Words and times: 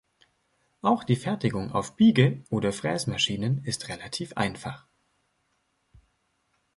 Auch 0.81 1.03
die 1.03 1.15
Fertigung 1.15 1.71
auf 1.73 1.95
Biege- 1.95 2.43
oder 2.49 2.73
Fräsmaschinen 2.73 3.63
ist 3.65 3.87
relativ 3.87 4.33
einfach. 4.35 4.87